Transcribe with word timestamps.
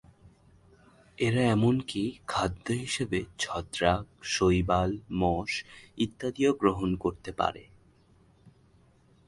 এরা 1.17 1.41
এমনকি 1.51 2.03
খাদ্য 2.27 2.65
হিসেবে 2.73 3.19
ছত্রাক, 3.39 4.05
শৈবাল, 4.27 4.91
মস 5.11 5.51
ইত্যাদিও 5.97 6.51
গ্রহণ 6.53 6.89
করতে 6.95 7.31
পারে। 7.31 7.63